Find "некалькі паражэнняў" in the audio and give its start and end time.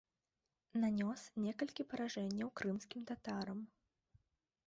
1.45-2.49